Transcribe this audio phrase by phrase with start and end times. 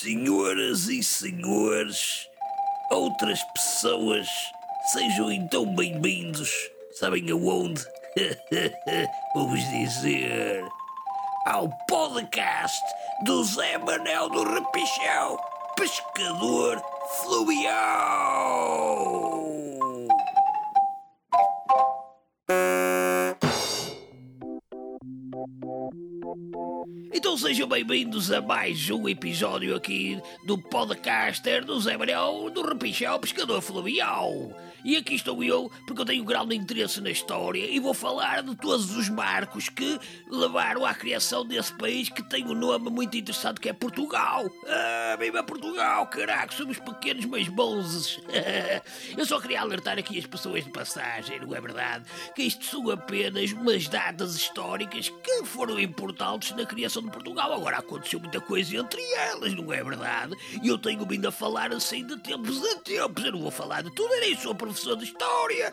[0.00, 2.28] Senhoras e senhores,
[2.90, 4.28] outras pessoas,
[4.92, 6.50] sejam então bem-vindos.
[6.92, 7.82] Sabem aonde?
[9.34, 10.62] Vou-vos dizer.
[11.46, 12.84] Ao podcast
[13.24, 15.38] do Zé Manel do Repichão,
[15.76, 16.78] pescador
[17.22, 18.66] fluvial.
[27.12, 33.18] Então sejam bem-vindos a mais um episódio aqui do podcaster do Zé Manuel do Repichão
[33.18, 34.50] Pescador Fluvial.
[34.86, 38.54] E aqui estou eu porque eu tenho grande interesse na história e vou falar de
[38.54, 39.98] todos os marcos que
[40.30, 44.48] levaram à criação desse país que tem um nome muito interessante que é Portugal.
[44.64, 48.20] Ah, viva Portugal, caraca, somos pequenos mas bons.
[49.18, 52.04] eu só queria alertar aqui as pessoas de passagem, não é verdade?
[52.36, 57.52] Que isto são apenas umas datas históricas que foram importantes na criação de Portugal.
[57.52, 60.36] Agora aconteceu muita coisa entre elas, não é verdade?
[60.62, 63.24] E eu tenho vindo a falar assim de tempos a tempos.
[63.24, 65.72] Eu não vou falar de tudo, era isso, professor de História.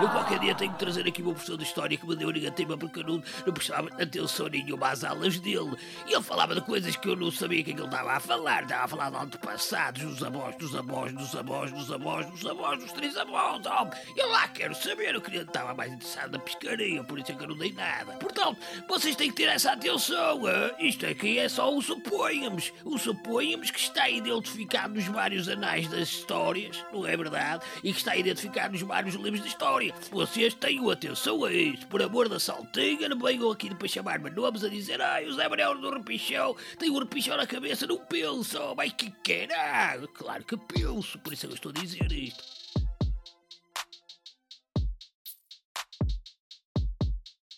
[0.00, 2.30] Eu qualquer dia tenho que trazer aqui o meu professor de História que me deu
[2.30, 5.76] negativa porque eu não, não prestava atenção nenhuma às aulas dele.
[6.06, 8.20] E ele falava de coisas que eu não sabia que, é que ele estava a
[8.20, 8.62] falar.
[8.62, 12.78] Estava a falar de antepassados, dos avós, dos avós, dos avós, dos avós, dos avós,
[12.78, 13.60] dos três avós.
[13.64, 17.34] Oh, eu lá quero saber, eu queria estava mais interessado na pescaria, por isso é
[17.34, 18.12] que eu não dei nada.
[18.14, 18.58] Portanto,
[18.88, 20.48] vocês têm que ter essa atenção.
[20.48, 20.72] Hein?
[20.80, 22.72] Isto aqui é só o suponhamos.
[22.84, 27.53] O suponhamos que está identificado nos vários anais das histórias, não é verdade?
[27.82, 29.94] E que está identificado nos vários livros de história.
[30.10, 31.86] Vocês tenham atenção a isto.
[31.86, 35.48] Por amor da saltinha, não venham aqui depois chamar-me nomes a dizer ah, o Zé
[35.48, 38.58] Manuel do Repichão tem o um repichão na cabeça, não penso.
[38.76, 42.42] Mas que caralho, claro que penso, por isso é que eu estou a dizer isto.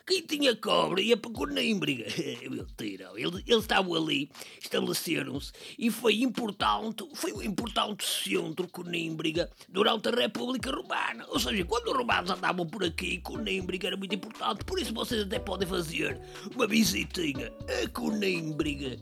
[0.05, 2.03] Quem tinha cobre ia para Conímbriga.
[2.51, 3.09] Mentira.
[3.15, 4.29] Eles, eles estavam ali,
[4.61, 11.25] estabeleceram-se e foi importante, foi um importante centro Conímbriga durante a República Romana.
[11.29, 14.65] Ou seja, quando os romanos andavam por aqui, Conímbriga era muito importante.
[14.65, 16.19] Por isso vocês até podem fazer
[16.53, 17.53] uma visitinha
[17.83, 18.99] a Conímbriga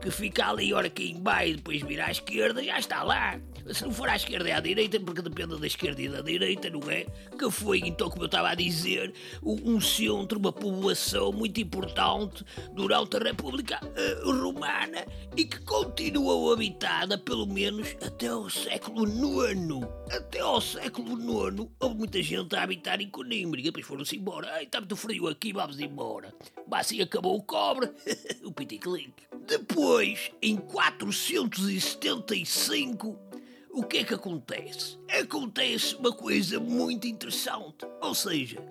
[0.00, 3.38] que fica ali, ora aqui em baixo, depois vira à esquerda, já está lá.
[3.72, 6.70] Se não for à esquerda é à direita, porque depende da esquerda e da direita,
[6.70, 7.06] não é?
[7.38, 9.12] Que foi, então, como eu estava a dizer,
[9.42, 15.04] um centro, uma povoação muito importante durante a República uh, Romana
[15.36, 19.86] e que continuou habitada, pelo menos, até ao século IX.
[20.10, 24.50] Até ao século IX houve muita gente a habitar em Conímbria, depois foram-se embora.
[24.54, 26.34] Ai, está muito frio aqui, vamos embora.
[26.68, 27.90] Mas assim acabou o cobre,
[28.42, 29.12] o piticlink.
[29.46, 29.89] Depois,
[30.40, 33.18] em 475,
[33.72, 34.96] o que é que acontece?
[35.20, 37.86] Acontece uma coisa muito interessante.
[38.00, 38.64] Ou seja,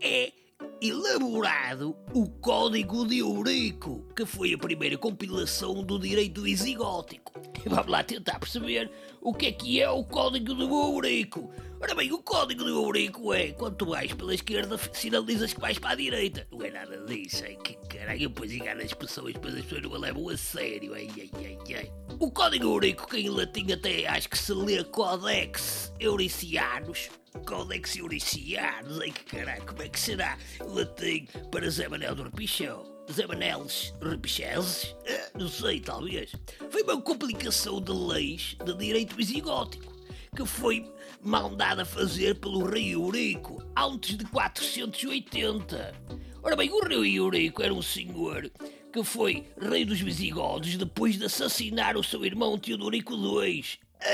[0.00, 0.32] é
[0.80, 7.32] elaborado o Código de Eurico, que foi a primeira compilação do direito exigótico.
[7.66, 8.90] Vamos lá tentar perceber
[9.20, 11.50] o que é que é o Código de Eurico.
[11.80, 15.78] Ora bem, o código do Eurico é quando tu vais pela esquerda, sinalizas que vais
[15.78, 16.44] para a direita.
[16.50, 19.94] Não é nada disso, é que caralho, depois engano as pessoas, depois as pessoas não
[19.94, 20.92] a levam a sério.
[20.94, 21.92] Ai, ai, ai, ai.
[22.18, 27.10] O código Eurico, que em latim até acho que se lê Codex Euricianus.
[27.46, 30.36] Codex Euricianus, ai que caralho, como é que será
[30.68, 32.84] latim para Zé Manel do Repichão?
[33.10, 34.94] Zé Maneles Repicheses?
[35.08, 36.32] Ah, não sei, talvez.
[36.70, 39.96] Foi uma complicação de leis de direito visigótico
[40.36, 40.84] que foi
[41.22, 45.94] mandada fazer pelo rei Eurico antes de 480.
[46.42, 48.50] Ora bem, o rei Eurico era um senhor
[48.92, 53.64] que foi rei dos Visigodos depois de assassinar o seu irmão Teodorico II.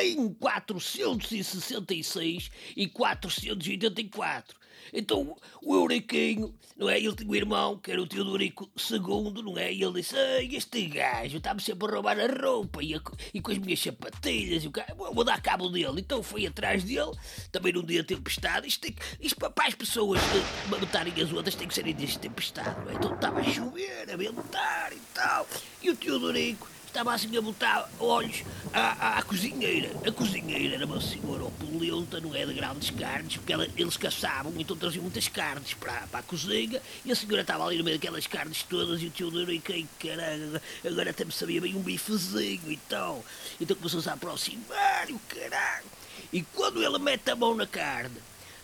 [0.01, 4.65] Em 466 e 484.
[4.93, 6.99] Então o Euriquinho, não é?
[6.99, 9.73] Ele tinha um irmão que era o Teodorico II, não é?
[9.73, 13.01] E ele disse: Ei, este gajo está-me sempre a roubar a roupa e, a,
[13.33, 16.01] e com as minhas sapatilhas, e o cara, vou dar cabo dele.
[16.01, 17.13] Então foi atrás dele,
[17.51, 18.69] também num dia tempestade.
[18.69, 20.21] Isto, tem, isto para as pessoas
[20.69, 22.95] matarem as outras tem que ser em dias de tempestade, não é?
[22.95, 25.47] Então estava a chover, a ventar e tal.
[25.83, 29.91] E o Teodorico estava assim a botar olhos à, à, à, cozinheira.
[30.07, 34.53] A cozinheira era uma senhora opulenta, não é de grandes carnes, porque ela, eles caçavam,
[34.57, 37.99] então traziam muitas carnes para, para a cozinha, e a senhora estava ali no meio
[37.99, 42.71] daquelas carnes todas, e o tio Dorico, caralho, agora até me sabia bem um bifezinho
[42.71, 43.25] e tal.
[43.61, 45.87] Então começou-se a aproximar, e o caralho.
[46.33, 48.19] E quando ele mete a mão na carne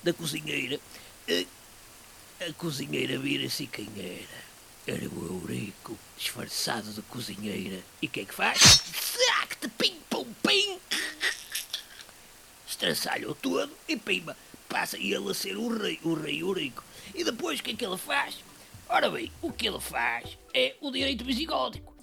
[0.04, 0.78] da cozinheira,
[1.28, 4.49] a, a cozinheira vira-se quem era
[4.86, 7.80] era o Eurico, disfarçado de cozinheira.
[8.00, 8.58] E o que é que faz?
[8.60, 10.78] Sac-te, pim, pum, pim!
[12.66, 14.36] Estrançalha-o todo e pimba,
[14.68, 16.82] passa ele a ser o rei, o rei Eurico.
[17.14, 18.36] E depois o que é que ele faz?
[18.88, 21.94] Ora bem, o que ele faz é o direito visigótico.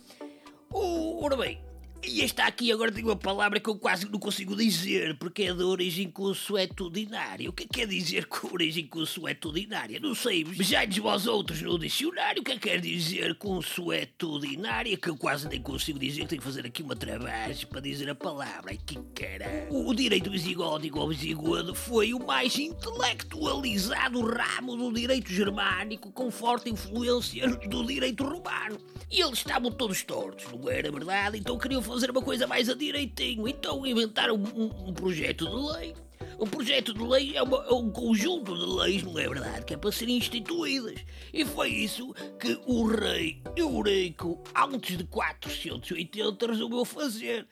[0.69, 1.59] O, ora bem,
[2.03, 5.53] e está aqui agora tem uma palavra que eu quase não consigo dizer, porque é
[5.53, 7.49] de origem consuetudinária.
[7.49, 9.99] O que quer dizer com origem consuetudinária?
[9.99, 15.47] Não sei, vejais vós outros no dicionário o que quer dizer consuetudinária, que eu quase
[15.49, 18.75] nem consigo dizer, tenho que fazer aqui uma travagem para dizer a palavra.
[18.75, 19.67] Que caralho.
[19.69, 26.69] O direito visigótico ou visigodo foi o mais intelectualizado ramo do direito germânico com forte
[26.69, 28.77] influência do direito romano.
[29.09, 31.37] E eles estavam todos tortos, não era verdade?
[31.37, 33.47] Então queriam fazer uma coisa mais a direitinho.
[33.47, 35.95] Então inventaram um, um, um projeto de lei.
[36.39, 39.65] Um projeto de lei é, uma, é, um conjunto de leis, não é verdade?
[39.65, 40.99] Que é para serem instituídas.
[41.33, 47.47] E foi isso que o rei Eurico, antes de 480, resolveu fazer.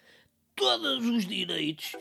[0.56, 1.96] Todos os direitos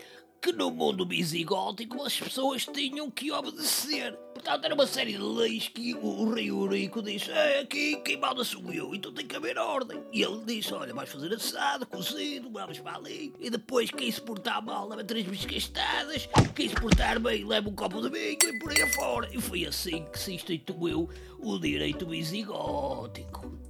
[0.45, 4.13] que no mundo visigótico as pessoas tinham que obedecer.
[4.35, 8.45] Portanto, era uma série de leis que o rei Eurico disse: é, aqui quem manda
[8.45, 10.03] sou eu, então tem que haver ordem.
[10.13, 13.33] E ele disse: olha, vais fazer assado, cozido, vamos para ali.
[13.41, 17.75] E depois, quem se portar mal, leva três biscastadas, quem se portar bem, leva um
[17.75, 19.31] copo de vinho e por aí afora.
[19.33, 21.09] E foi assim que se instituiu
[21.39, 23.65] o direito visigótico.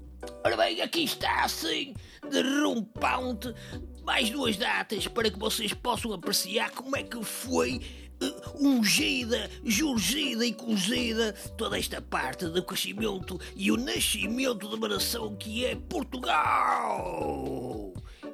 [0.44, 1.94] Ora bem, aqui está assim,
[2.28, 3.54] de rompante,
[4.04, 7.80] mais duas datas para que vocês possam apreciar como é que foi
[8.22, 15.34] uh, ungida, jurgida e cozida toda esta parte do crescimento e o nascimento uma nação
[15.36, 17.83] que é Portugal.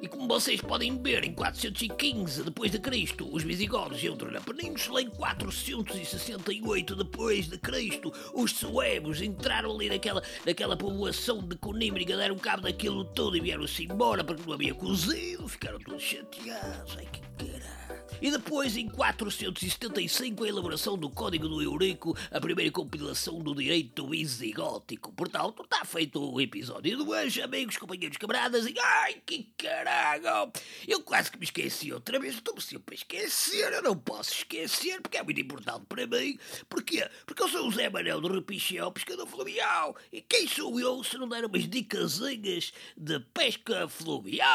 [0.01, 5.01] E como vocês podem ver, em 415 depois de Cristo, os visigodos entram na península.
[5.01, 12.37] Em 468 depois de Cristo, os suevos entraram ali naquela, naquela povoação de Conímbriga, deram
[12.37, 15.47] cabo daquilo tudo e vieram-se embora porque não havia cozido.
[15.47, 16.97] Ficaram todos chateados.
[16.97, 17.80] Ai que caralho.
[18.21, 24.07] E depois, em 475, a elaboração do Código do Eurico, a primeira compilação do direito
[24.07, 25.11] visigótico.
[25.11, 30.51] Portanto, está feito o episódio de hoje, amigos, companheiros, camaradas, e ai, que caralho!
[30.87, 35.01] Eu quase que me esqueci outra vez, estou-me sempre a esquecer, eu não posso esquecer,
[35.01, 36.37] porque é muito importante para mim.
[36.69, 37.09] Porquê?
[37.25, 39.95] Porque eu sou o Zé Manuel do Repichel, pescador fluvial.
[40.13, 44.51] E quem sou eu se não der umas dicasinhas de pesca fluvial?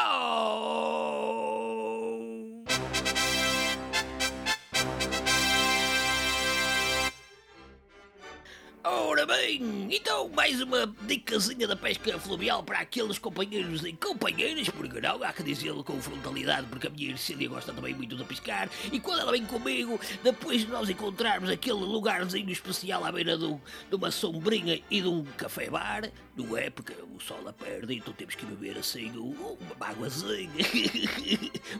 [8.89, 15.01] Ora bem, então mais uma dicasinha da pesca fluvial para aqueles companheiros e companheiras, porque
[15.01, 18.69] não, há que dizê-lo com frontalidade, porque a minha Ercília gosta também muito de pescar,
[18.89, 23.59] e quando ela vem comigo, depois de nós encontrarmos aquele lugarzinho especial à beira do,
[23.89, 26.69] de uma sombrinha e de um café-bar, não é?
[26.69, 30.49] Porque o sol aperta, então temos que beber assim uma baguazinha,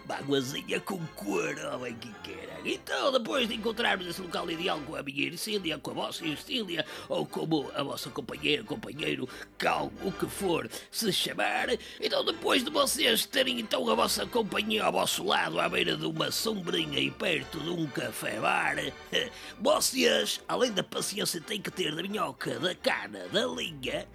[0.06, 2.58] baguazinha com cor, bem que queira.
[2.66, 6.86] Então, depois de encontrarmos esse local ideal com a minha Ercília, com a vossa Ercília,
[7.10, 9.28] ou como a vossa companheira, companheiro,
[9.58, 11.70] cal, o que for se chamar.
[12.00, 16.06] Então, depois de vocês terem então a vossa companhia ao vosso lado, à beira de
[16.06, 18.78] uma sombrinha e perto de um café-bar,
[19.60, 24.08] vocês, além da paciência, têm que ter da minhoca, da cana, da linha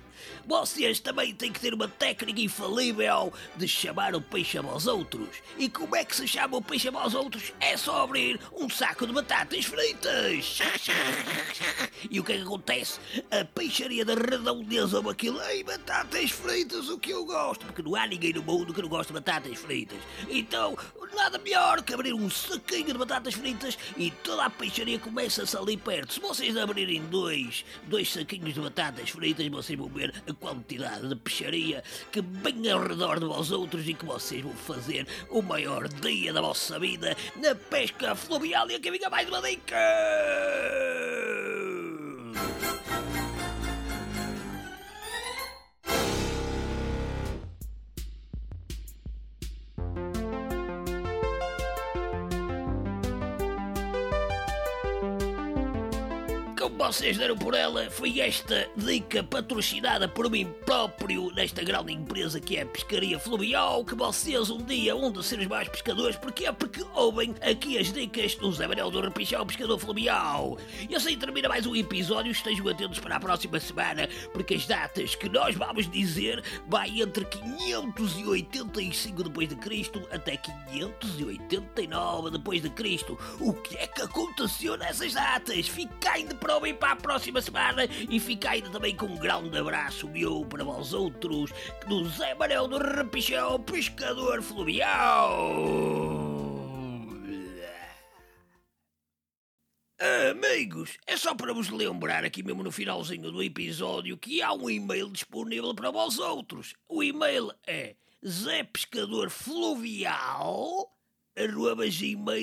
[0.47, 5.29] vocês também têm que ter uma técnica infalível de chamar o peixe a vós outros.
[5.59, 7.52] E como é que se chama o peixe a vós outros?
[7.61, 10.59] É só abrir um saco de batatas fritas.
[12.11, 13.00] E o que é que acontece?
[13.31, 18.07] A peixaria da redondeza Baquilei e batatas fritas, o que eu gosto, porque não há
[18.07, 19.99] ninguém no mundo que não goste de batatas fritas.
[20.29, 20.76] Então,
[21.14, 25.76] nada melhor que abrir um saquinho de batatas fritas e toda a peixaria começa-se ali
[25.76, 26.14] perto.
[26.14, 31.16] Se vocês abrirem dois, dois saquinhos de batatas fritas, vocês vão ver a quantidade de
[31.16, 35.88] peixaria que vem ao redor de vós outros e que vocês vão fazer o maior
[35.88, 38.71] dia da vossa vida na pesca fluvial.
[38.71, 39.76] E aqui vinha mais uma dica!
[56.93, 62.59] Vocês deram por ela, foi esta dica patrocinada por mim próprio nesta grande empresa que
[62.59, 66.45] é a Pescaria Fluvial, que vocês um dia vão de ser os mais pescadores, porque
[66.45, 70.59] é porque ouvem aqui as dicas do Zé Manuel do Repichão Pescador Fluvial.
[70.87, 75.15] E assim termina mais um episódio, estejam atentos para a próxima semana, porque as datas
[75.15, 83.19] que nós vamos dizer vai entre 585 depois de Cristo até 589 depois de Cristo.
[83.41, 85.69] O que é que aconteceu nessas datas?
[85.69, 89.57] Fiquem de prova e para a próxima semana e fica ainda também com um grande
[89.57, 91.53] abraço meu para vós outros
[91.87, 95.55] do Zé Manuel do Repichão Pescador Fluvial.
[100.29, 104.69] Amigos, é só para vos lembrar aqui mesmo no finalzinho do episódio que há um
[104.69, 106.75] e-mail disponível para vós outros.
[106.89, 107.95] O e-mail é
[108.27, 110.91] zépescadorfluvial
[111.37, 112.43] arroba gmail.com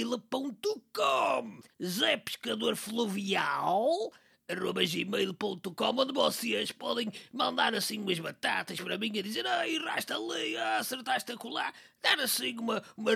[4.56, 10.58] gmail.com onde vocês podem mandar assim umas batatas para mim a dizer ai, rasta ali,
[10.58, 13.12] ah, acertaste a colar dar assim uma, uma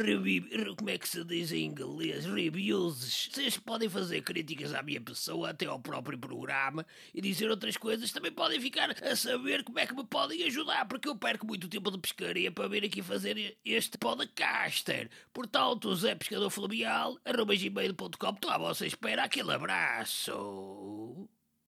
[0.78, 3.30] como é que se diz em inglês, reviews.
[3.32, 8.12] Vocês podem fazer críticas à minha pessoa até ao próprio programa e dizer outras coisas,
[8.12, 11.68] também podem ficar a saber como é que me podem ajudar porque eu perco muito
[11.68, 15.10] tempo de pescaria para vir aqui fazer este podcaster.
[15.34, 21.28] Portanto, Zé Pescador Fluvial arroba gmail.com estou à vossa espera, aquele abraço